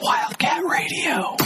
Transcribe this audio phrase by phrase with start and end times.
[0.00, 1.36] Wildcat Radio.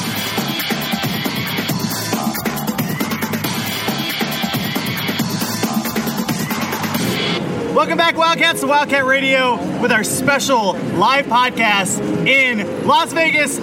[7.75, 11.99] Welcome back, Wildcats, to Wildcat Radio with our special live podcast
[12.29, 13.59] in Las Vegas,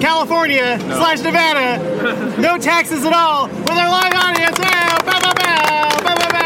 [0.00, 2.40] California slash Nevada.
[2.40, 4.58] No taxes at all with our live audience.
[4.58, 6.44] Wow, bow, bow, bow, bow, bow, bow.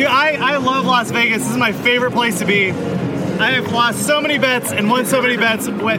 [0.00, 1.38] Dude, I, I love Las Vegas.
[1.38, 2.72] This is my favorite place to be.
[2.72, 5.66] I have lost so many bets and won so many bets.
[5.66, 5.98] What,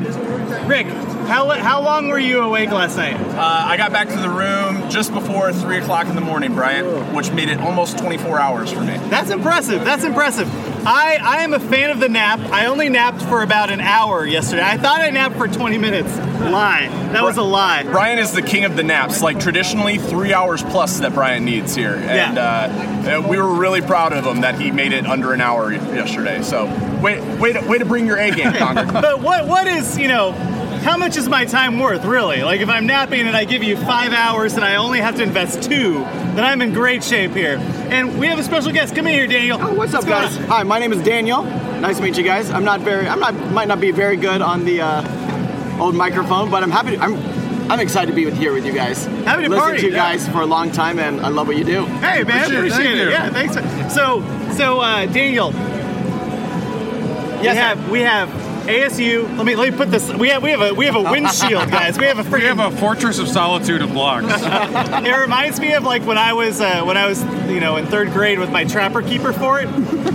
[0.68, 0.86] Rick,
[1.32, 3.16] how, how long were you awake last night?
[3.16, 7.16] Uh, I got back to the room just before 3 o'clock in the morning, Brian,
[7.16, 8.98] which made it almost 24 hours for me.
[9.10, 9.86] That's impressive.
[9.86, 10.50] That's impressive.
[10.86, 12.40] I, I am a fan of the nap.
[12.52, 14.64] I only napped for about an hour yesterday.
[14.64, 16.10] I thought I napped for 20 minutes.
[16.18, 16.88] Lie.
[17.14, 17.84] That was a lie.
[17.84, 19.22] Brian is the king of the naps.
[19.22, 23.20] Like traditionally, three hours plus that Brian needs here, and Yeah.
[23.22, 26.42] uh, we were really proud of him that he made it under an hour yesterday.
[26.42, 26.66] So,
[27.02, 28.86] wait, way to, way to bring your A game, Conger.
[28.92, 30.32] But what what is, you know,
[30.82, 32.44] how much is my time worth, really?
[32.44, 35.24] Like, if I'm napping and I give you five hours and I only have to
[35.24, 37.58] invest two, then I'm in great shape here.
[37.90, 38.96] And we have a special guest.
[38.96, 39.60] Come in here, Daniel.
[39.62, 40.36] Oh, what's up, guys?
[40.38, 40.44] on?
[40.46, 41.44] Hi, my name is Daniel.
[41.44, 42.50] Nice to meet you guys.
[42.50, 46.50] I'm not very, I'm not, might not be very good on the uh, old microphone,
[46.50, 46.98] but I'm happy.
[46.98, 47.16] I'm,
[47.72, 49.06] I'm excited to be with, here with you guys.
[49.06, 50.12] Happy to Listen party, to you yeah.
[50.14, 51.86] guys for a long time, and I love what you do.
[51.86, 53.08] Hey, man, appreciate, Appreciate it.
[53.08, 53.12] it.
[53.34, 53.94] Thank Yeah, thanks.
[53.94, 54.22] So,
[54.58, 55.58] so uh, Daniel, we
[57.46, 57.62] Yes, sir.
[57.62, 59.38] have we have ASU.
[59.38, 60.12] Let me let me put this.
[60.14, 61.98] We have we have a we have a windshield, guys.
[61.98, 62.42] We have a freaking.
[62.42, 64.26] We have a fortress of solitude of blocks.
[64.32, 67.86] it reminds me of like when I was uh, when I was you know in
[67.88, 69.68] third grade with my trapper keeper fort.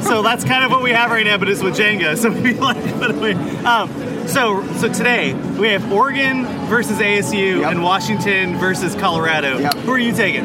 [0.03, 2.17] So that's kind of what we have right now, but it's with Jenga.
[2.17, 3.35] So we like put away.
[3.65, 3.89] Um,
[4.29, 9.59] so so today we have Oregon versus ASU and Washington versus Colorado.
[9.59, 10.45] Who are you taking?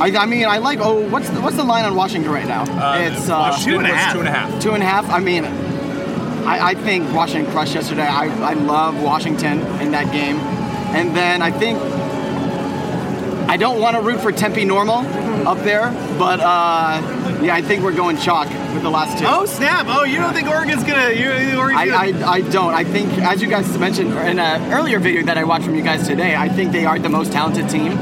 [0.00, 0.80] I, I mean, I like.
[0.80, 2.62] Oh, what's the, what's the line on Washington right now?
[2.98, 4.12] it's uh, Washington Two and a was half.
[4.12, 4.62] two and a half.
[4.62, 5.08] Two and a half.
[5.10, 5.44] I mean,
[6.46, 8.06] I, I think Washington crushed yesterday.
[8.06, 10.36] I, I love Washington in that game,
[10.94, 11.78] and then I think
[13.48, 14.98] I don't want to root for Tempe Normal
[15.46, 17.00] up there, but uh,
[17.42, 19.24] yeah, I think we're going chalk with the last two.
[19.28, 19.86] Oh snap!
[19.88, 21.12] Oh, you don't think Oregon's gonna?
[21.12, 22.74] You, Oregon's I, gonna- I, I don't.
[22.74, 25.82] I think, as you guys mentioned in an earlier video that I watched from you
[25.82, 27.92] guys today, I think they are the most talented team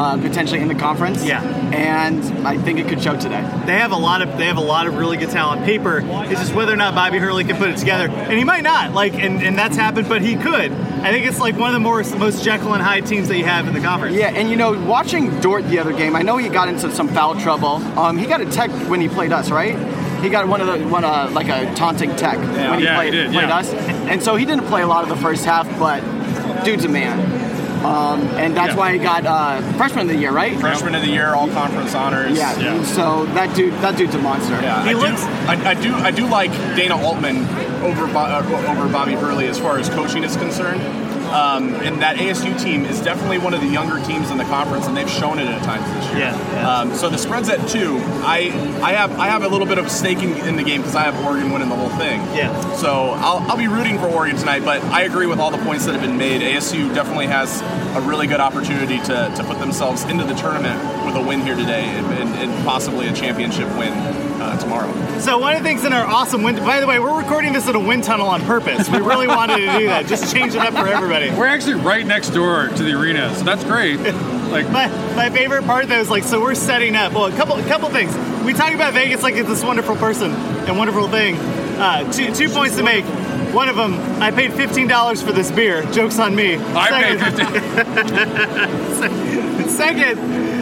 [0.00, 1.22] uh, potentially in the conference.
[1.22, 1.42] Yeah.
[1.74, 3.42] And I think it could show today.
[3.66, 5.64] They have a lot of they have a lot of really good talent.
[5.64, 8.62] Paper it's just whether or not Bobby Hurley can put it together, and he might
[8.62, 8.94] not.
[8.94, 10.72] Like, and, and that's happened, but he could.
[10.72, 13.44] I think it's like one of the more most Jekyll and Hyde teams that you
[13.44, 14.16] have in the conference.
[14.16, 17.08] Yeah, and you know, watching Dort the other game, I know he got into some
[17.08, 17.76] foul trouble.
[17.98, 19.76] Um, he got a tech when he played us, right?
[20.22, 22.96] He got one of the one uh, like a taunting tech when he Yeah, he
[22.96, 23.58] played, did, played yeah.
[23.58, 25.66] us, and so he didn't play a lot of the first half.
[25.78, 26.00] But
[26.64, 27.18] dude's a man,
[27.84, 28.76] um, and that's Yeah.
[28.76, 30.58] why he got uh, freshman of the year, right?
[30.58, 32.36] Freshman of the year, all conference honors.
[32.36, 32.82] Yeah.
[32.84, 34.60] So that dude, that dude's a monster.
[34.60, 35.94] Yeah, I do, I, I do.
[35.94, 37.38] I do like Dana Altman
[37.82, 40.80] over uh, over Bobby Hurley as far as coaching is concerned.
[41.30, 44.86] Um, and that ASU team is definitely one of the younger teams in the conference,
[44.86, 46.18] and they've shown it at times this year.
[46.28, 47.98] Yeah, Um, so the spread's at two.
[48.24, 48.50] I
[48.82, 51.02] I have I have a little bit of stake in, in the game because I
[51.02, 52.20] have Oregon winning the whole thing.
[52.34, 52.50] Yeah.
[52.74, 55.86] So I'll, I'll be rooting for Oregon tonight, but I agree with all the points
[55.86, 56.40] that have been made.
[56.42, 57.60] ASU definitely has
[57.96, 61.56] a really good opportunity to, to put themselves into the tournament with a win here
[61.56, 63.92] today and, and, and possibly a championship win
[64.40, 64.90] uh, tomorrow.
[65.18, 66.58] So one of the things in our awesome wind.
[66.58, 68.88] By the way, we're recording this in a wind tunnel on purpose.
[68.88, 70.06] We really wanted to do that.
[70.06, 71.30] Just change it up for everybody.
[71.30, 74.00] We're actually right next door to the arena, so that's great.
[74.50, 77.12] Like my, my favorite part though is like so we're setting up.
[77.12, 78.12] Well, a couple a couple things.
[78.44, 81.36] We talk about Vegas like it's this wonderful person and wonderful thing.
[81.36, 83.04] Uh, two two points to make.
[83.52, 85.82] One of them, I paid fifteen dollars for this beer.
[85.92, 86.56] Jokes on me.
[86.56, 87.18] I paid
[89.70, 90.18] Second,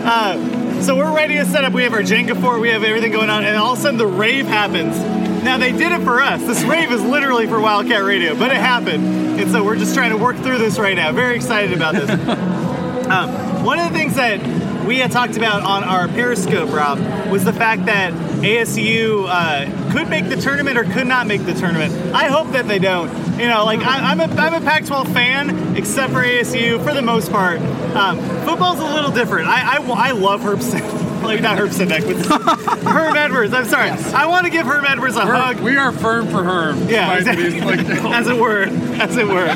[0.06, 1.72] uh, so we're ready to set up.
[1.72, 2.60] We have our Jenga fort.
[2.60, 4.96] We have everything going on, and all of a sudden the rave happens.
[5.44, 6.40] Now they did it for us.
[6.42, 10.10] This rave is literally for Wildcat Radio, but it happened, and so we're just trying
[10.10, 11.12] to work through this right now.
[11.12, 12.08] Very excited about this.
[13.08, 14.38] Um, one of the things that
[14.86, 16.98] we had talked about on our Periscope, Rob,
[17.30, 21.54] was the fact that ASU uh, could make the tournament or could not make the
[21.54, 21.92] tournament.
[22.14, 23.08] I hope that they don't.
[23.38, 27.02] You know, like I, I'm a I'm a Pac-12 fan, except for ASU for the
[27.02, 27.60] most part.
[27.60, 29.48] Um, football's a little different.
[29.48, 30.60] I I, I love Herb.
[31.18, 33.52] Like not Herb Sidbeck, but Herm Edwards.
[33.52, 33.90] I'm sorry.
[33.90, 35.58] I want to give Herm Edwards a We're- hug.
[35.60, 36.88] We are firm for Herm.
[36.88, 37.60] Yeah, exactly.
[37.60, 39.48] like- as it were, as it were.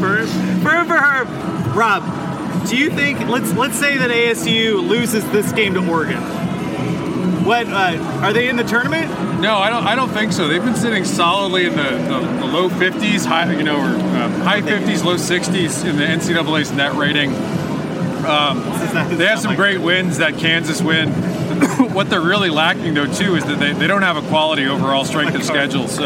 [0.00, 0.26] firm,
[0.62, 1.24] firm for her.
[1.74, 3.18] Rob, do you think?
[3.28, 6.22] Let's let's say that ASU loses this game to Oregon.
[7.44, 9.10] What uh, are they in the tournament?
[9.40, 9.84] No, I don't.
[9.84, 10.46] I don't think so.
[10.46, 14.32] They've been sitting solidly in the, the, the low 50s, high, you know, or um,
[14.42, 17.34] high 50s, low 60s in the NCAA's net rating.
[18.24, 18.62] Um,
[19.16, 20.18] they have some great wins.
[20.18, 21.08] That Kansas win,
[21.92, 25.04] what they're really lacking though too is that they, they don't have a quality overall
[25.04, 25.88] strength of schedule.
[25.88, 26.04] So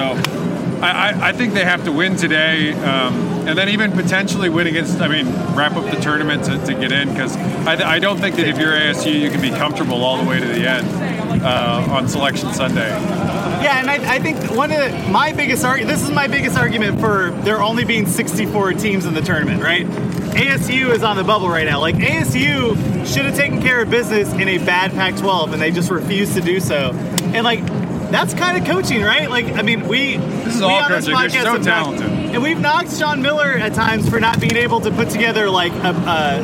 [0.81, 4.67] I, I, I think they have to win today, um, and then even potentially win
[4.67, 5.01] against.
[5.01, 8.37] I mean, wrap up the tournament to, to get in because I, I don't think
[8.37, 11.87] that if you're ASU, you can be comfortable all the way to the end uh,
[11.91, 12.89] on Selection Sunday.
[12.89, 16.57] Yeah, and I, I think one of the, my biggest argument, this is my biggest
[16.57, 19.87] argument for there only being 64 teams in the tournament, right?
[19.87, 21.81] ASU is on the bubble right now.
[21.81, 22.77] Like, ASU
[23.07, 26.35] should have taken care of business in a bad Pac 12, and they just refused
[26.35, 26.93] to do so.
[27.33, 27.65] And, like,
[28.11, 29.31] that's kind of coaching, right?
[29.31, 30.17] Like, I mean, we.
[30.17, 31.43] This is we all on this coaching.
[31.43, 32.26] They're so talented.
[32.37, 35.73] And we've knocked Sean Miller at times for not being able to put together, like,
[35.73, 35.89] a,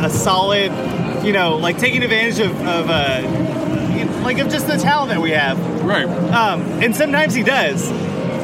[0.02, 0.72] a, a solid,
[1.22, 3.20] you know, like taking advantage of, of uh,
[4.22, 5.58] like, of just the talent that we have.
[5.82, 6.06] Right.
[6.06, 7.92] Um, and sometimes he does.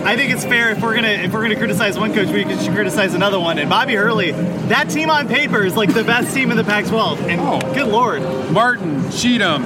[0.04, 2.74] I think it's fair if we're gonna if we're gonna criticize one coach, we should
[2.74, 3.58] criticize another one.
[3.58, 7.18] And Bobby Hurley, that team on paper is like the best team in the Pac-12.
[7.28, 7.74] And Oh.
[7.74, 8.22] good lord,
[8.52, 9.64] Martin, Cheatham,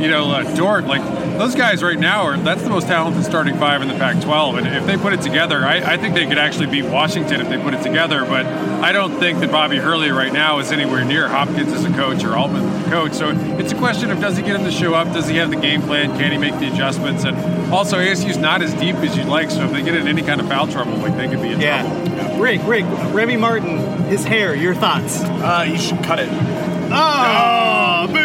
[0.00, 1.02] you know, uh, Dort, like
[1.38, 4.66] those guys right now are that's the most talented starting five in the Pac-12, and
[4.66, 7.58] if they put it together, I, I think they could actually beat Washington if they
[7.58, 8.24] put it together.
[8.24, 11.90] But I don't think that Bobby Hurley right now is anywhere near Hopkins as a
[11.90, 13.12] coach or Altman as a coach.
[13.12, 15.12] So it's a question of does he get him to show up?
[15.12, 16.16] Does he have the game plan?
[16.18, 17.24] Can he make the adjustments?
[17.24, 17.36] And
[17.72, 20.40] also ASU's not as deep as you'd like, so if they get in any kind
[20.40, 21.62] of foul trouble, like they could be in trouble.
[21.62, 22.38] yeah.
[22.40, 22.84] Rick, Rick,
[23.14, 25.20] Remy Martin, his hair, your thoughts?
[25.22, 26.71] Uh, you should cut it.
[26.94, 28.22] Oh, boo!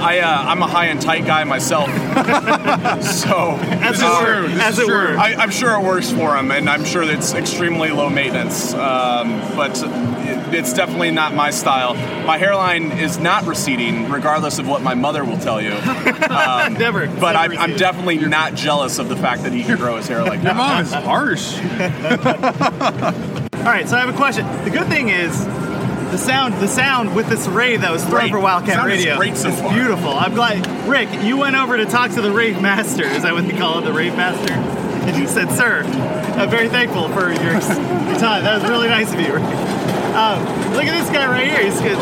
[0.00, 1.88] I uh, I'm a high and tight guy myself,
[3.02, 4.94] so As it uh, were, this as is it true.
[5.12, 5.18] were.
[5.18, 8.74] I, I'm sure it works for him, and I'm sure it's extremely low maintenance.
[8.74, 11.94] Um, but it, it's definitely not my style.
[12.26, 15.70] My hairline is not receding, regardless of what my mother will tell you.
[15.70, 17.06] Never.
[17.08, 20.08] But never I'm, I'm definitely not jealous of the fact that he can grow his
[20.08, 20.48] hair like that.
[20.48, 21.58] Your mom is harsh.
[23.58, 24.46] All right, so I have a question.
[24.64, 25.44] The good thing is,
[26.10, 28.30] the sound, the sound with this rave that was thrown Great.
[28.30, 29.72] for Wildcat Sound is Radio great so is far.
[29.72, 30.10] beautiful.
[30.10, 33.04] I'm glad, Rick, you went over to talk to the rave master.
[33.04, 34.52] Is that what they call it, the rave master?
[34.52, 38.44] And you said, "Sir, I'm very thankful for your, your time.
[38.44, 39.42] That was really nice of you." Rick.
[39.42, 40.42] Um,
[40.74, 41.64] look at this guy right here.
[41.64, 41.96] He's good.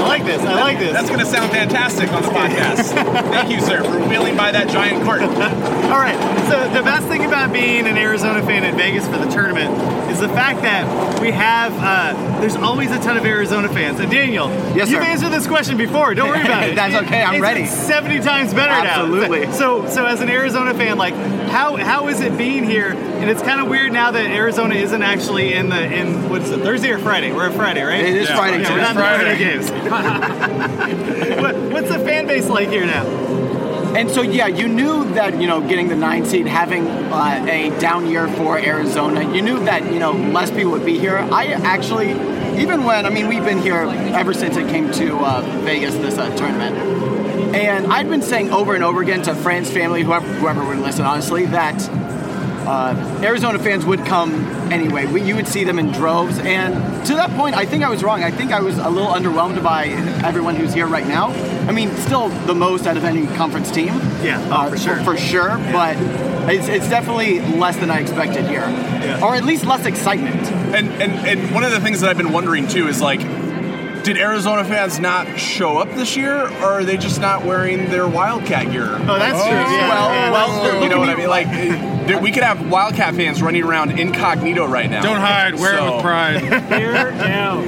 [0.00, 0.40] I like this.
[0.42, 0.92] I like this.
[0.92, 2.92] That's going to sound fantastic on the podcast.
[3.30, 5.22] Thank you, sir, for wheeling by that giant cart.
[5.22, 6.16] All right.
[6.48, 9.70] So the best thing about being an Arizona fan in Vegas for the tournament
[10.10, 11.72] is the fact that we have.
[11.78, 14.00] Uh, there's always a ton of Arizona fans.
[14.00, 15.08] And Daniel, Yes, you've sir.
[15.10, 16.14] answered this question before.
[16.14, 16.74] Don't worry about it.
[16.80, 17.66] That's okay, I'm It's ready.
[17.66, 19.46] 70 times better Absolutely.
[19.46, 19.52] now.
[19.52, 21.14] So, so as an Arizona fan, like,
[21.50, 22.92] how how is it being here?
[22.94, 26.50] And it's kind of weird now that Arizona isn't actually in the in what is
[26.50, 27.32] it Thursday or Friday?
[27.32, 28.00] We're at Friday, right?
[28.04, 29.24] It is Yeah, Friday Yeah, we're not Friday.
[29.24, 29.70] Friday games.
[31.40, 33.04] what, what's the fan base like here now?
[33.96, 37.76] And so, yeah, you knew that, you know, getting the nine seed, having uh, a
[37.80, 41.16] down year for Arizona, you knew that, you know, less people would be here.
[41.16, 42.10] I actually,
[42.62, 43.82] even when, I mean, we've been here
[44.14, 46.76] ever since it came to uh, Vegas, this uh, tournament.
[47.52, 51.04] And I'd been saying over and over again to friends, family, whoever, whoever would listen,
[51.04, 51.74] honestly, that
[52.70, 54.32] uh, Arizona fans would come
[54.70, 55.04] anyway.
[55.06, 56.74] We, you would see them in droves, and
[57.06, 58.22] to that point, I think I was wrong.
[58.22, 59.86] I think I was a little underwhelmed by
[60.24, 61.30] everyone who's here right now.
[61.68, 63.88] I mean, still the most out of any conference team.
[64.22, 64.96] Yeah, oh, uh, for sure.
[65.02, 65.58] for, sure.
[65.72, 65.96] But
[66.48, 68.66] it's, it's definitely less than I expected here,
[69.20, 70.40] or at least less excitement.
[70.72, 73.20] And, and and one of the things that I've been wondering too is like,
[74.04, 78.06] did Arizona fans not show up this year, or are they just not wearing their
[78.06, 78.86] Wildcat gear?
[78.86, 79.50] Oh, that's true.
[79.50, 81.28] Yeah, well, yeah, well, you know what I mean?
[81.28, 81.48] Like,
[82.10, 85.02] dude, we could have Wildcat fans running around incognito right now.
[85.02, 85.54] Don't hide.
[85.54, 86.40] Wear it with pride.
[86.80, 87.60] Here now.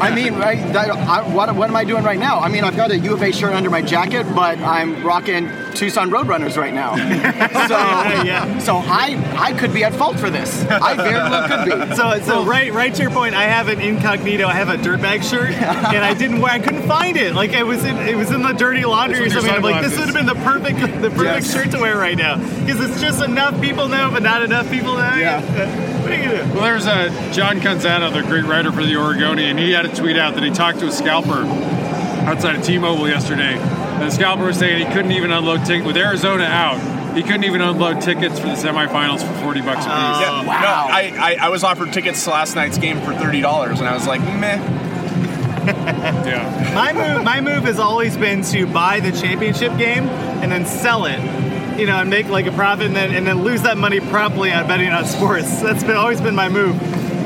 [0.00, 2.38] I mean, right, that, I, what, what am I doing right now?
[2.38, 5.48] I mean, I've got a U of A shirt under my jacket, but I'm rocking
[5.74, 6.92] Tucson Roadrunners right now.
[7.62, 7.76] So,
[8.24, 8.58] Yeah.
[8.58, 10.64] so I, I could be at fault for this.
[10.66, 11.96] I very well could be.
[11.96, 13.34] So, so right, right to your point.
[13.34, 14.46] I have an incognito.
[14.46, 16.52] I have a dirtbag shirt, and I didn't wear.
[16.52, 17.34] I couldn't find it.
[17.34, 19.50] Like it was in, it was in the dirty laundry or something.
[19.52, 21.52] I'm like, this would have been the perfect, the perfect Yes.
[21.52, 24.94] shirt to wear right now because it's just enough people know, but not enough people
[24.94, 25.14] know.
[25.16, 25.40] Yeah.
[26.02, 26.52] What are you gonna do?
[26.54, 29.94] Well, there's a John Canzano, the great writer for the Oregonian, and he had a
[29.94, 31.44] tweet out that he talked to a scalper
[32.26, 33.56] outside of T-Mobile yesterday.
[34.02, 37.14] And the scalper was saying he couldn't even unload tickets with Arizona out.
[37.14, 39.88] He couldn't even unload tickets for the semifinals for 40 bucks a piece.
[39.88, 40.60] Yeah, Wow.
[40.60, 43.88] No, I, I, I was offered tickets to last night's game for thirty dollars, and
[43.88, 44.56] I was like, meh.
[46.26, 46.72] yeah.
[46.74, 51.04] My move, my move has always been to buy the championship game and then sell
[51.06, 51.20] it.
[51.78, 54.50] You know, and make like a profit, and then and then lose that money promptly
[54.50, 55.62] on betting on sports.
[55.62, 56.74] That's been always been my move.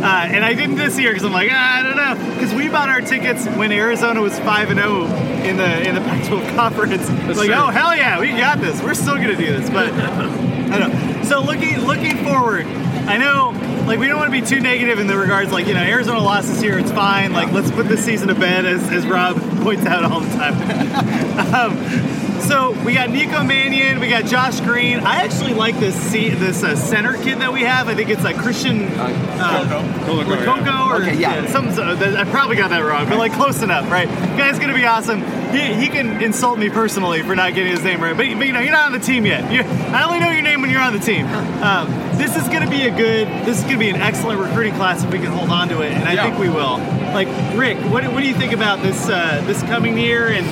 [0.03, 2.69] Uh, and I didn't this year because I'm like, ah, I don't know, because we
[2.69, 5.05] bought our tickets when Arizona was five and zero
[5.43, 6.93] in the in the Pac-12 conference.
[7.09, 7.55] It's like, true.
[7.55, 8.81] oh hell yeah, we got this.
[8.83, 11.23] We're still gonna do this, but I don't know.
[11.25, 12.67] So looking looking forward,
[13.09, 13.53] I know
[13.87, 16.21] like we don't want to be too negative in the regards like you know Arizona
[16.21, 17.33] lost this year, it's fine.
[17.33, 21.55] Like let's put this season to bed, as, as Rob points out all the time.
[21.55, 25.01] um, So we got Nico Mannion, we got Josh Green.
[25.01, 27.89] I actually like this C, this uh, center kid that we have.
[27.89, 29.65] I think it's like Christian uh,
[29.97, 30.45] Coco, yeah.
[30.45, 31.47] Coco or Okay, yeah.
[31.47, 31.69] some.
[31.69, 34.07] I probably got that wrong, but like close enough, right?
[34.37, 35.23] Guy's gonna be awesome.
[35.51, 38.53] He, he can insult me personally for not getting his name right, but, but you
[38.53, 39.51] know you're not on the team yet.
[39.51, 41.27] You, I only know your name when you're on the team.
[41.27, 43.29] Um, this is gonna be a good.
[43.47, 45.93] This is gonna be an excellent recruiting class if we can hold on to it,
[45.93, 46.25] and I Yeah.
[46.25, 46.79] think we will.
[47.15, 50.29] Like Rick, what, what do you think about this uh, this coming year?
[50.29, 50.47] And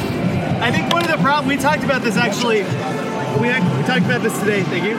[0.62, 2.62] I think one of the problems we talked about this actually.
[3.40, 4.62] We, we talked about this today.
[4.62, 4.96] Thank you.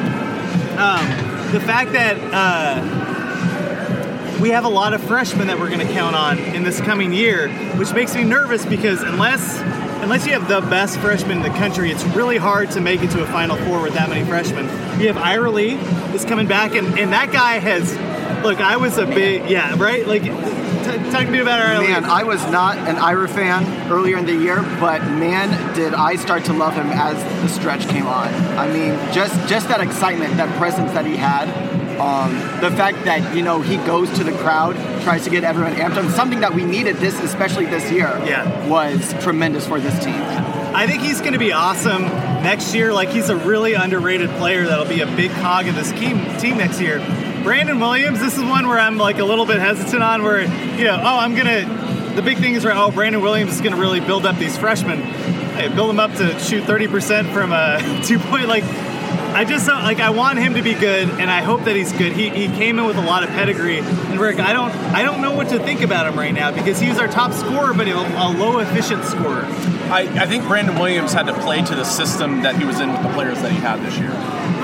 [0.78, 2.18] Um, the fact that.
[2.34, 3.02] Uh,
[4.42, 7.14] we have a lot of freshmen that we're going to count on in this coming
[7.14, 9.62] year, which makes me nervous because unless
[10.06, 13.10] unless you have the best freshman in the country, it's really hard to make it
[13.10, 14.66] to a Final Four with that many freshmen.
[15.02, 15.74] You have Ira Lee
[16.14, 17.92] is coming back, and, and that guy has.
[18.44, 20.06] Look, I was a big yeah, right.
[20.06, 20.22] Like,
[21.12, 21.88] talk to me about Ira Lee.
[21.88, 26.16] Man, I was not an Ira fan earlier in the year, but man, did I
[26.18, 28.28] start to love him as the stretch came on.
[28.58, 31.48] I mean, just just that excitement, that presence that he had,
[32.00, 35.74] um, the fact that you know he goes to the crowd, tries to get everyone
[35.75, 38.68] amped up, something that we needed this, especially this year, Yeah.
[38.68, 40.16] was tremendous for this team.
[40.75, 42.04] I think he's going to be awesome
[42.44, 42.92] next year.
[42.94, 46.58] Like he's a really underrated player that'll be a big cog in this team team
[46.58, 47.00] next year.
[47.44, 50.24] Brandon Williams, this is one where I'm like a little bit hesitant on.
[50.24, 52.14] Where you know, oh, I'm gonna.
[52.16, 52.75] The big thing is right.
[52.78, 55.02] Oh, Brandon Williams is going to really build up these freshmen.
[55.02, 58.48] Hey, build them up to shoot 30% from a two point.
[58.48, 58.64] Like
[59.36, 61.92] I just don't- like I want him to be good, and I hope that he's
[61.92, 62.13] good.
[62.13, 65.22] He, he came in with a lot of pedigree, and Rick, I don't I don't
[65.22, 67.94] know what to think about him right now because he's our top scorer, but a,
[67.98, 69.44] a low efficient scorer.
[69.92, 72.92] I, I think Brandon Williams had to play to the system that he was in
[72.92, 74.12] with the players that he had this year.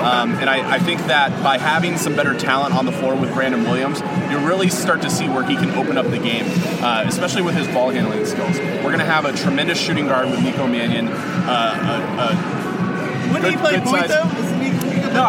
[0.02, 3.32] Um, and I, I think that by having some better talent on the floor with
[3.34, 4.00] Brandon Williams,
[4.32, 6.44] you really start to see where he can open up the game,
[6.82, 8.58] uh, especially with his ball handling skills.
[8.58, 12.34] We're going to have a tremendous shooting guard with Nico Mannion, uh,
[13.28, 14.08] a, Wouldn't he play point size.
[14.08, 14.51] though?
[15.12, 15.28] No,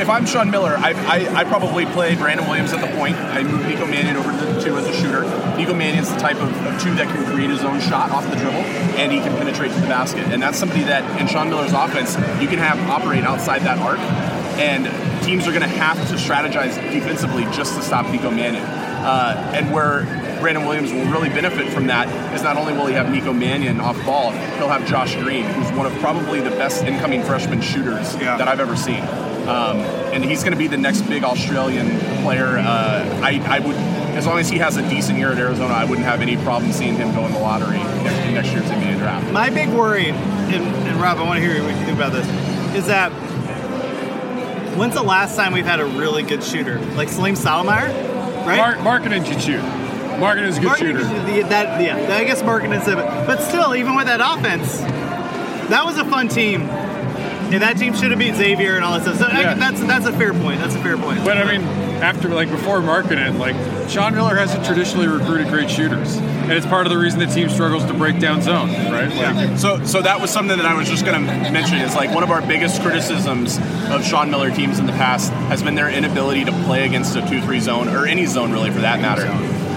[0.00, 3.16] if, I'm Sean Miller, I, I, I probably play Brandon Williams at the point.
[3.16, 5.22] I move Nico Mannion over to the two as a shooter.
[5.56, 8.36] Nico Mannion's the type of, of two that can create his own shot off the
[8.36, 8.64] dribble,
[8.98, 10.26] and he can penetrate to the basket.
[10.28, 14.00] And that's somebody that in Sean Miller's offense, you can have operate outside that arc,
[14.58, 14.86] and
[15.24, 18.64] teams are going to have to strategize defensively just to stop Nico Mannion.
[19.04, 20.04] Uh, and where
[20.40, 23.80] Brandon Williams will really benefit from that is not only will he have Nico Mannion
[23.80, 28.14] off ball, he'll have Josh Green, who's one of probably the best incoming freshman shooters
[28.16, 28.36] Yeah.
[28.38, 29.02] that I've ever seen.
[29.46, 29.76] Um,
[30.12, 32.56] and he's going to be the next big Australian player.
[32.58, 33.76] Uh, I, I would,
[34.16, 36.72] as long as he has a decent year at Arizona, I wouldn't have any problem
[36.72, 39.30] seeing him go in the lottery next, next year's NBA draft.
[39.32, 42.26] My big worry, and, and Rob, I want to hear what you think about this,
[42.74, 43.10] is that
[44.78, 47.88] when's the last time we've had a really good shooter like Salim Salmeyer,
[48.46, 48.78] right?
[48.80, 49.60] Mark, Markkanen should shoot.
[50.20, 51.04] Markkanen is a good Martin- shooter.
[51.24, 54.78] the- that, yeah, I guess Markin is it, but still, even with that offense,
[55.70, 56.62] that was a fun team.
[57.52, 59.18] And that team should have beat Xavier and all that stuff.
[59.18, 60.60] So I- that's that's a fair point.
[60.60, 61.24] That's a fair point.
[61.24, 61.62] But I mean,
[62.04, 63.56] after like before Markkanen, like
[63.88, 67.48] Sean Miller hasn't traditionally recruited great shooters, and it's part of the reason the team
[67.48, 69.08] struggles to break down zone, right?
[69.08, 71.78] Like, So, so that was something that I was just going to mention.
[71.78, 73.58] Is like one of our biggest criticisms
[73.90, 77.26] of Sean Miller teams in the past has been their inability to play against a
[77.26, 79.26] two-three zone or any zone really, for that matter.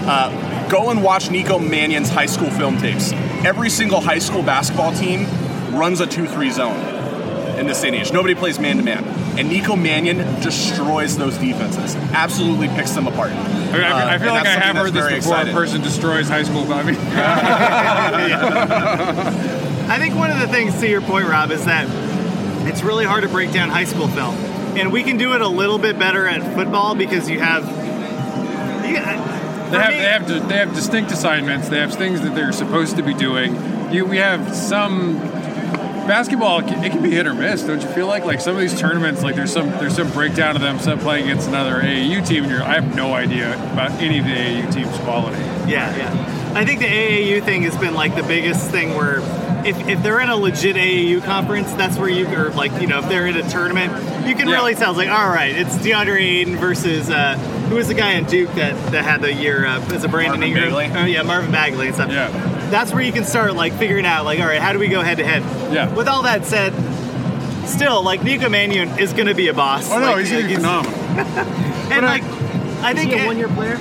[0.06, 3.12] Uh, go and watch Nico Mannion's high school film tapes.
[3.44, 5.26] Every single high school basketball team
[5.74, 6.76] runs a two-three zone
[7.58, 8.12] in this day age.
[8.12, 9.02] Nobody plays man-to-man,
[9.38, 11.94] and Nico Mannion destroys those defenses.
[12.12, 13.30] Absolutely picks them apart.
[13.30, 13.34] I,
[13.72, 15.16] mean, I- Uh, I feel and like I have heard this before.
[15.16, 15.54] exciting.
[15.54, 16.70] A person destroys high school.
[16.72, 16.82] I
[19.90, 21.86] I think one of the things to your point, Rob, is that
[22.66, 24.34] it's really hard to break down high school film,
[24.76, 27.64] and we can do it a little bit better at football because you have.
[28.86, 28.94] You,
[29.70, 31.68] They have, they have they have distinct assignments.
[31.68, 33.54] They have things that they're supposed to be doing.
[33.92, 35.16] You we have some
[36.08, 36.58] basketball.
[36.60, 38.24] It can, it can be hit or miss, don't you feel like?
[38.24, 40.78] Like some of these tournaments, like there's some there's some breakdown of them.
[40.80, 44.24] Some playing against another AAU team, and you're I have no idea about any of
[44.24, 45.40] the AAU team's quality.
[45.70, 46.52] Yeah, yeah.
[46.56, 49.18] I think the AAU thing has been like the biggest thing where
[49.66, 52.98] if, if they're in a legit AAU conference, that's where you or like you know
[53.00, 53.92] if they're in a tournament,
[54.26, 54.54] you can Yeah.
[54.54, 54.90] really tell.
[54.92, 57.36] It's like all right, it's DeAndre Ayton versus uh,
[57.68, 60.40] who was the guy in Duke that, that had the year uh, as a Brandon
[60.40, 60.72] Marvin Ingram?
[60.72, 61.00] Bagley?
[61.02, 62.10] Oh yeah, Marvin Bagley and stuff.
[62.10, 62.30] Yeah.
[62.70, 65.02] That's where you can start like figuring out like all right, how do we go
[65.02, 65.42] head to head?
[65.72, 65.92] Yeah.
[65.94, 66.72] With all that said,
[67.66, 69.90] still like Nico Mannion is going to be a boss.
[69.90, 71.64] Oh no, Like, he's gonna be like, phenomenal.
[71.90, 72.22] And like
[72.82, 73.76] I think Is he a one-year player?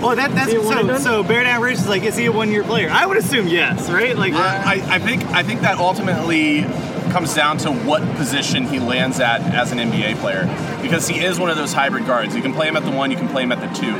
[0.00, 1.22] Oh, that, that's Is he a one and so.
[1.22, 2.88] So Bear Down Ridge is like, is he a one-year player?
[2.90, 4.16] I would assume yes, right?
[4.16, 6.62] Like, I, I think I think that ultimately
[7.10, 10.44] comes down to what position he lands at as an NBA player,
[10.82, 12.34] because he is one of those hybrid guards.
[12.34, 13.94] You can play him at the one, you can play him at the two.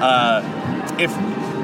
[0.00, 0.42] Uh,
[0.98, 1.10] if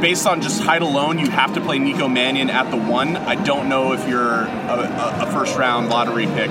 [0.00, 3.16] based on just height alone, you have to play Nico Mannion at the one.
[3.16, 6.50] I don't know if you're a, a, a first round lottery pick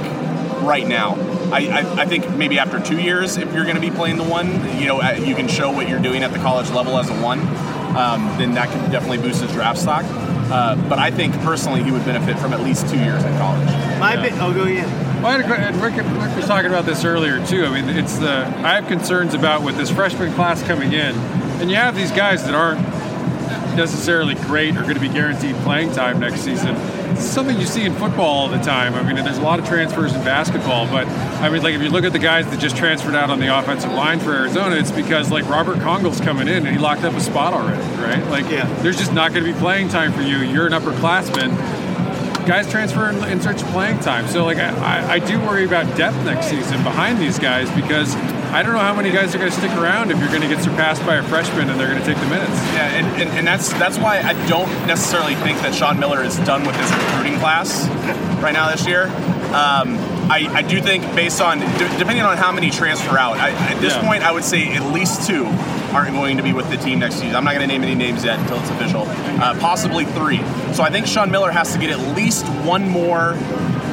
[0.61, 1.15] right now.
[1.51, 4.23] I, I, I, think maybe after two years, if you're going to be playing the
[4.23, 4.47] one,
[4.79, 7.39] you know, you can show what you're doing at the college level as a one,
[7.97, 10.05] um, then that can definitely boost his draft stock.
[10.51, 13.67] Uh, but I think personally he would benefit from at least two years in college.
[13.99, 14.37] My yeah.
[14.41, 14.85] oh, go yeah.
[15.21, 17.65] Well, and Rick, Rick was talking about this earlier too.
[17.65, 21.15] I mean, it's the I have concerns about with this freshman class coming in,
[21.59, 22.79] and you have these guys that aren't
[23.75, 26.75] necessarily great or going to be guaranteed playing time next season.
[27.11, 28.93] It's something you see in football all the time.
[28.93, 31.89] I mean, there's a lot of transfers in basketball, but I mean, like if you
[31.89, 34.91] look at the guys that just transferred out on the offensive line for Arizona, it's
[34.91, 38.23] because like Robert Congle's coming in and he locked up a spot already, right?
[38.27, 38.65] Like, yeah.
[38.81, 40.37] there's just not going to be playing time for you.
[40.37, 41.79] You're an upperclassman
[42.49, 44.27] guys transfer in, in search of playing time.
[44.27, 48.15] So like I, I do worry about depth next season behind these guys because
[48.51, 50.47] I don't know how many guys are going to stick around if you're going to
[50.47, 52.55] get surpassed by a freshman and they're going to take the minutes.
[52.73, 56.37] Yeah, and, and, and, that's that's why I don't necessarily think that Sean Miller is
[56.39, 57.87] done with his recruiting class
[58.41, 59.05] right now this year.
[59.49, 59.97] Um,
[60.31, 61.59] I, I, do think based on
[61.97, 64.05] depending on how many transfer out, I, at this yeah.
[64.05, 65.45] point I would say at least two
[65.91, 67.35] aren't going to be with the team next season.
[67.35, 69.03] I'm not going to name any names yet until it's official.
[69.07, 70.37] Uh, possibly three.
[70.73, 73.33] So I think Sean Miller has to get at least one more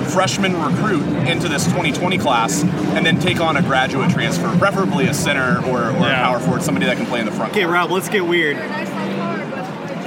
[0.06, 5.14] freshman recruit into this 2020 class and then take on a graduate transfer, preferably a
[5.14, 6.20] center or, or yeah.
[6.20, 7.52] a power forward, somebody that can play in the front.
[7.52, 8.56] Okay, Rob, let's get weird.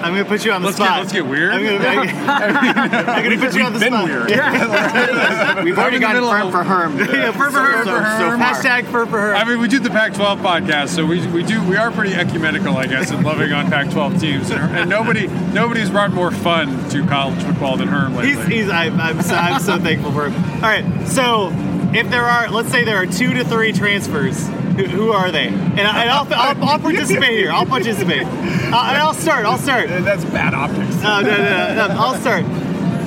[0.04, 0.90] I'm gonna put you on the let's spot.
[0.90, 1.54] Get, let's get weird.
[1.54, 4.06] I'm gonna, I'm gonna put you on the been spot.
[4.06, 4.30] weird.
[4.30, 5.64] Yeah.
[5.64, 6.98] We've already gotten firm for Herm.
[6.98, 7.86] yeah, firm for Herm.
[7.86, 9.36] So, so Hashtag firm for Herm.
[9.36, 12.78] I mean, we do the Pac-12 podcast, so we, we do we are pretty ecumenical,
[12.78, 17.06] I guess, in loving on Pac-12 teams, and, and nobody nobody's brought more fun to
[17.06, 18.36] college football than Herm lately.
[18.36, 20.54] He's, he's I'm, I'm, so, I'm so thankful for him.
[20.56, 21.52] All right, so
[21.94, 24.48] if there are, let's say there are two to three transfers
[24.88, 25.48] who, are they?
[25.48, 27.52] And, I, will I'll, I'll, participate here.
[27.52, 28.24] I'll participate.
[28.24, 29.46] Uh, and I'll start.
[29.46, 29.90] I'll start.
[29.90, 31.04] That's bad optics.
[31.04, 32.46] Uh, no, no, no, no, I'll start.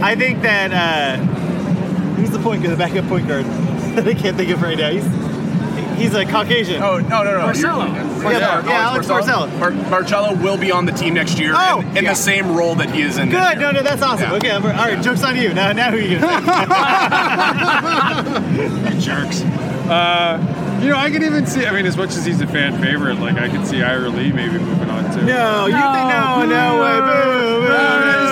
[0.03, 1.17] I think that uh,
[2.15, 3.47] who's the point guard, the backup point guard?
[3.93, 4.91] I can't think of right now.
[4.91, 5.05] He's
[5.97, 6.83] he's a Caucasian.
[6.83, 7.43] Oh no, no, no.
[7.43, 7.87] Marcelo.
[7.87, 9.47] Yeah, yeah, yeah Alex Barcello.
[9.59, 12.11] Mar- Barcello will be on the team next year oh, in, in yeah.
[12.11, 13.31] the same role that he is in.
[13.31, 13.59] Good.
[13.59, 14.31] No, no, that's awesome.
[14.31, 14.37] Yeah.
[14.37, 15.03] Okay, all right.
[15.03, 15.53] Jokes on you.
[15.55, 16.43] Now, now who are you gonna
[18.95, 19.43] you jerks.
[19.89, 20.39] Uh,
[20.83, 21.67] you know, I can even see.
[21.67, 24.33] I mean, as much as he's a fan favorite, like I could see Ira Lee
[24.33, 25.23] maybe moving on too.
[25.25, 28.32] No, you no, think no, no way, boo, boo, boo.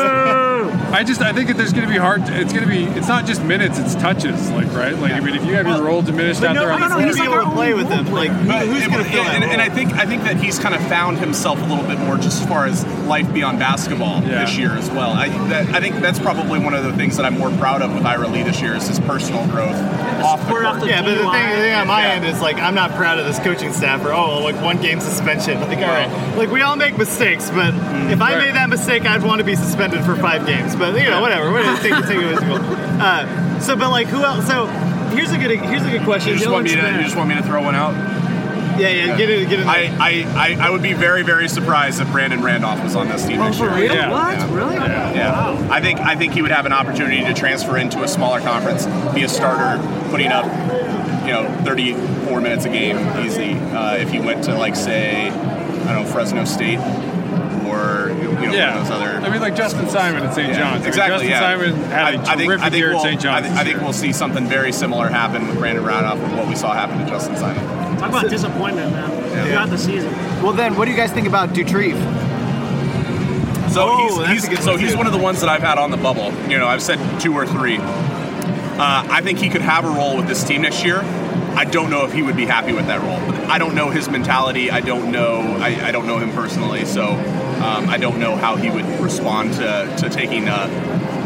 [0.92, 2.22] I just I think that there's going to be hard.
[2.26, 2.85] It's going to be.
[2.85, 3.79] It's not just minutes.
[3.79, 4.50] It's touches.
[4.50, 4.96] Like right.
[4.96, 7.09] Like I mean, if you have your role diminished out no, there, on the going
[7.09, 8.07] to be able to play with him.
[8.12, 10.59] Like but, who's going to fill and, and, and, I think I think that he's
[10.59, 14.22] kind of found himself a little bit more just as far as life beyond basketball
[14.22, 14.44] yeah.
[14.44, 15.12] this year as well.
[15.12, 17.94] I that, I think that's probably one of the things that I'm more proud of
[17.94, 19.76] with Ira Lee this year is his personal growth
[20.22, 20.64] off the court.
[20.87, 22.12] yeah, but the thing, the thing on my yeah.
[22.14, 25.00] end is like I'm not proud of this coaching staff or oh like one game
[25.00, 25.61] suspension.
[25.61, 28.46] Like all right, like we all make mistakes, but mm, if I right.
[28.46, 30.74] made that mistake, I'd want to be suspended for five games.
[30.81, 34.47] But you know whatever take, take it as uh, so, but like, who else?
[34.47, 34.66] So,
[35.14, 36.33] here's a good here's a good question.
[36.33, 37.93] You just, want me, to, you just want me to throw one out?
[38.81, 39.66] Yeah, yeah, get it, get it.
[39.66, 43.27] I, I, I, I would be very, very surprised if Brandon Randolph was on this
[43.27, 43.75] team oh, next year.
[43.75, 43.95] Real?
[43.95, 44.11] Yeah.
[44.11, 44.38] What?
[44.38, 44.55] Yeah.
[44.55, 44.75] Really?
[44.77, 45.12] Yeah.
[45.12, 45.33] yeah.
[45.33, 45.69] Wow.
[45.71, 48.87] I think I think he would have an opportunity to transfer into a smaller conference,
[49.14, 50.47] be a starter, putting up,
[51.27, 53.53] you know, 34 minutes a game easy.
[53.53, 56.79] Uh, if he went to like say, I don't know, Fresno State
[57.81, 58.79] or you know yeah.
[58.79, 59.27] those other.
[59.27, 60.49] I mean, like Justin Simon at St.
[60.49, 60.87] Yeah, John's.
[60.87, 61.29] Exactly.
[61.29, 61.40] Justin yeah.
[61.40, 63.21] Simon had a I, terrific I think, year we'll, at St.
[63.21, 63.47] John's.
[63.47, 66.49] I, th- I think we'll see something very similar happen with Brandon Randolph and what
[66.49, 67.64] we saw happen to Justin Simon.
[67.99, 69.11] Talk about disappointment, man.
[69.11, 69.45] Yeah.
[69.45, 70.12] Throughout the season.
[70.43, 71.99] Well, then, what do you guys think about Doutrive?
[73.71, 75.97] So oh, he's, he's so he's one of the ones that I've had on the
[75.97, 76.33] bubble.
[76.51, 77.79] You know, I've said two or three.
[77.79, 81.03] Uh, I think he could have a role with this team next year.
[81.55, 83.51] I don't know if he would be happy with that role.
[83.51, 84.71] I don't know his mentality.
[84.71, 85.40] I don't know.
[85.61, 87.16] I, I don't know him personally, so
[87.61, 90.66] um, I don't know how he would respond to, to taking a,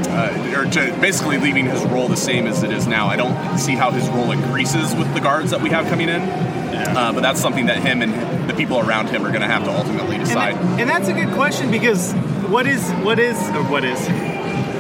[0.09, 3.07] uh, or to basically leaving his role the same as it is now.
[3.07, 6.21] I don't see how his role increases with the guards that we have coming in.
[6.21, 6.95] Yeah.
[6.97, 9.65] Uh, but that's something that him and the people around him are going to have
[9.65, 10.55] to ultimately decide.
[10.55, 12.13] And, that, and that's a good question because
[12.51, 14.05] what is what is or what is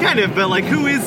[0.03, 1.03] kind of, but like who is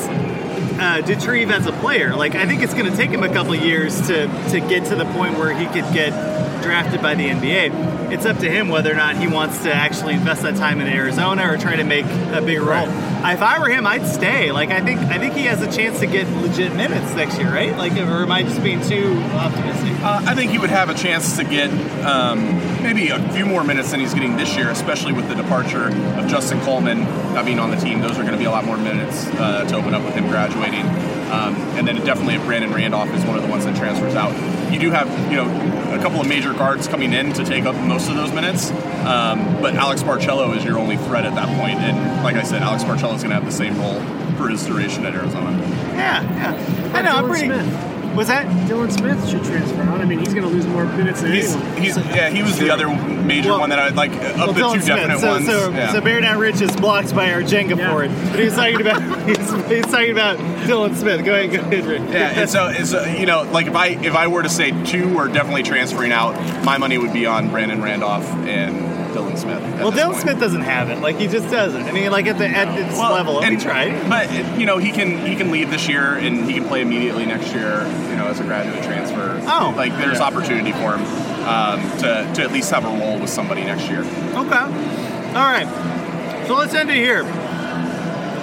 [0.78, 2.14] uh, Doutrive as a player.
[2.14, 4.96] Like I think it's going to take him a couple years to to get to
[4.96, 6.12] the point where he could get
[6.62, 8.12] drafted by the NBA.
[8.12, 10.86] It's up to him whether or not he wants to actually invest that time in
[10.86, 12.86] Arizona or try to make a bigger role.
[12.86, 13.34] Right.
[13.34, 14.52] If I were him, I'd stay.
[14.52, 17.52] Like I think I think he has a chance to get legit minutes next year,
[17.52, 17.76] right?
[17.76, 19.92] Like, or am I just being too optimistic?
[20.02, 21.70] Uh, I think he would have a chance to get
[22.04, 25.88] um, maybe a few more minutes than he's getting this year, especially with the departure
[25.88, 27.02] of Justin Coleman
[27.34, 28.00] not being on the team.
[28.00, 30.28] Those are going to be a lot more minutes uh, to open up with him
[30.28, 30.86] graduating.
[31.30, 34.32] Um, and then definitely if Brandon Randolph is one of the ones that transfers out.
[34.72, 35.48] You do have, you know,
[35.94, 38.70] a couple of major guards coming in to take up most of those minutes.
[39.04, 41.58] Um, but Alex Barcello is your only threat at that point.
[41.58, 44.00] point, and like I said, Alex Barcello is going to have the same role
[44.36, 45.50] for his duration at Arizona.
[45.94, 46.92] Yeah, yeah.
[46.94, 47.10] I know.
[47.10, 47.46] I'm pretty.
[47.46, 47.97] Smith.
[48.16, 48.46] Was that?
[48.68, 50.00] Dylan Smith should transfer out.
[50.00, 51.76] I mean, he's going to lose more minutes than He's, anyone.
[51.82, 54.60] he's yeah, he was the other major Well- one that I like Well, of the
[54.62, 54.96] Dylan two Smith.
[54.96, 55.46] definite so, ones.
[55.46, 55.92] So, yeah.
[55.92, 57.98] so Bear Rich is blocked by our Jenga Yeah.
[58.04, 58.08] it.
[58.30, 61.24] But he's talking about he's, he's talking about Dylan Smith.
[61.24, 62.02] Go ahead, go ahead, Rick.
[62.10, 64.70] Yeah, and so it's uh, you know like if I if I were to say
[64.84, 68.87] two are definitely transferring out, my money would be on Brandon Randolph and
[69.18, 69.60] Dylan Smith.
[69.80, 70.22] Well, Dylan point.
[70.22, 70.98] Smith doesn't have it.
[70.98, 71.82] Like he just doesn't.
[71.82, 74.08] I mean, like at the at this level, and, he tried.
[74.08, 77.26] But you know, he can he can leave this year and he can play immediately
[77.26, 77.82] next year.
[78.10, 79.40] You know, as a graduate transfer.
[79.46, 79.74] Oh.
[79.76, 81.04] like there's opportunity for him
[81.46, 84.00] um, to to at least have a role with somebody next year.
[84.00, 84.38] Okay.
[84.38, 86.44] All right.
[86.46, 87.24] So let's end it here.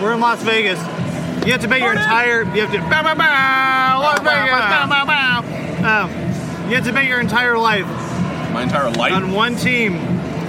[0.01, 0.79] We're in Las Vegas.
[1.45, 2.43] You have to bet your entire.
[2.55, 2.79] You have to.
[2.79, 4.49] Bow, bow, bow, Las Vegas.
[4.49, 6.03] Bow, bow, bow.
[6.03, 6.09] Um,
[6.69, 7.85] you have to bet your entire life
[8.51, 9.93] My entire life, on one team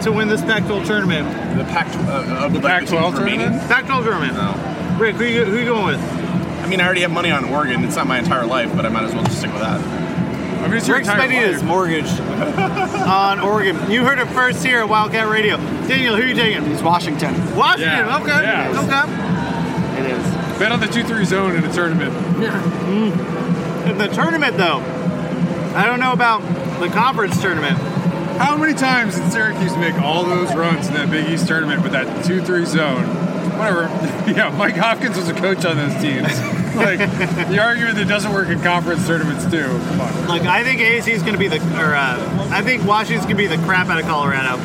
[0.07, 1.59] to win this Pac-12 tournament.
[1.59, 3.69] the Pac uh, of the Pac-12 tournament?
[3.69, 4.35] Pac-12 tournament.
[4.35, 4.97] No.
[4.99, 6.01] Rick, who you, who you going with?
[6.01, 7.83] I mean, I already have money on Oregon.
[7.85, 9.81] It's not my entire life, but I might as well just stick with that.
[9.81, 11.64] I mean, it's your Rick's entire his life.
[11.64, 13.90] mortgage on Oregon.
[13.90, 15.57] You heard it first here at Wildcat Radio.
[15.88, 16.64] Daniel, who are you taking?
[16.71, 17.35] It's Washington.
[17.57, 18.07] Washington.
[18.07, 18.19] Yeah.
[18.21, 18.42] Okay.
[18.42, 18.83] Yeah.
[18.85, 20.03] Okay.
[20.03, 20.59] It is.
[20.59, 22.14] Bet on the 2-3 zone in a tournament.
[23.87, 24.79] In the tournament, though,
[25.77, 26.40] I don't know about
[26.81, 27.79] the conference tournament.
[28.38, 31.92] How many times did Syracuse make all those runs in that Big East tournament with
[31.92, 33.05] that 2-3 zone?
[33.59, 33.87] Whatever.
[34.27, 36.29] Yeah, Mike Hopkins was a coach on those teams.
[36.77, 39.66] Like, the argument that doesn't work in conference tournaments too.
[40.29, 43.38] Look, I think ASU is going to be the, or uh, I think Washington's going
[43.38, 44.59] to be the crap out of Colorado.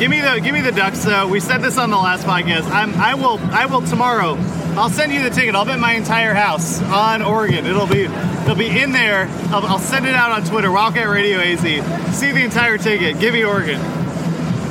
[0.00, 1.04] Give me the, give me the Ducks.
[1.04, 2.68] Though we said this on the last podcast.
[2.68, 4.34] I'm, I will, I will tomorrow.
[4.76, 5.54] I'll send you the ticket.
[5.54, 7.64] I'll bet my entire house on Oregon.
[7.66, 9.28] It'll be, it'll be in there.
[9.50, 10.70] I'll, I'll send it out on Twitter.
[10.72, 11.60] Wildcat Radio AZ.
[12.18, 13.20] See the entire ticket.
[13.20, 13.80] Give me Oregon.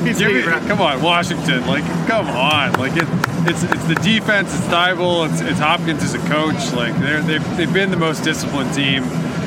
[0.03, 1.65] Give me- come on, Washington.
[1.65, 2.73] Like, come on.
[2.73, 3.05] Like, it,
[3.47, 4.53] it's it's the defense.
[4.53, 5.31] It's Thybulle.
[5.31, 6.73] It's, it's Hopkins as a coach.
[6.73, 9.03] Like, they're, they've they've been the most disciplined team.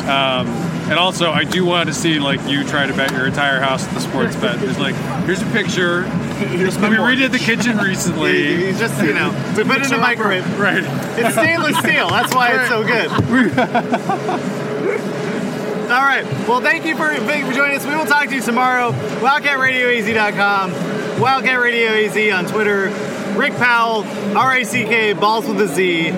[0.06, 0.46] Um,
[0.88, 3.86] and also, I do want to see like you try to bet your entire house
[3.86, 4.58] at the sports bet.
[4.60, 4.94] There's like,
[5.26, 6.04] here's a picture.
[6.38, 8.66] Here's We redid the kitchen recently.
[8.66, 10.58] He's just, you know, we put it in a microwave.
[10.58, 10.84] Right.
[11.18, 12.08] It's stainless steel.
[12.08, 13.10] That's why it's so good.
[15.90, 16.24] All right.
[16.48, 17.86] Well, thank you for, thank you for joining us.
[17.86, 18.90] We will talk to you tomorrow.
[18.92, 21.20] WildcatRadioAZ.com.
[21.20, 22.90] Wildcat Radio on Twitter.
[23.38, 24.04] Rick Powell,
[24.36, 26.10] R A C K, balls with a Z.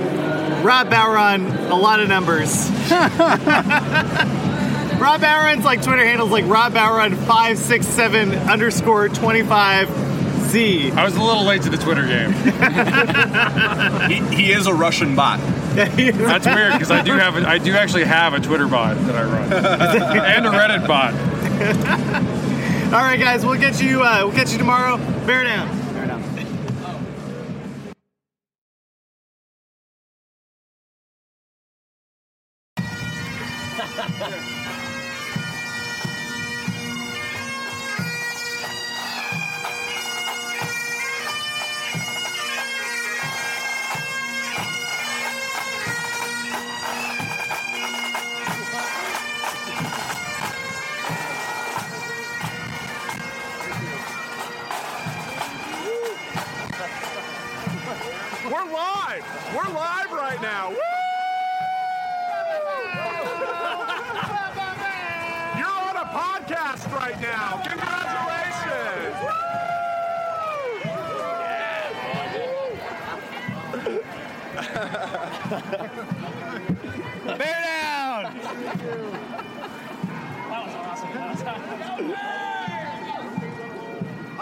[0.63, 2.71] Rob Bowron, a lot of numbers.
[4.99, 9.89] Rob Bowron's like Twitter handles like Rob Bowron five six seven underscore twenty five
[10.49, 10.91] Z.
[10.93, 12.33] I was a little late to the Twitter game.
[14.09, 15.41] He, he is a Russian bot.
[15.75, 19.15] That's weird because I do have a, I do actually have a Twitter bot that
[19.15, 21.15] I run and a Reddit bot.
[22.93, 24.03] All right, guys, we'll get you.
[24.03, 24.97] Uh, we'll catch you tomorrow.
[25.27, 25.78] Bear down.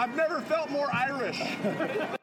[0.07, 1.43] I've never felt more Irish.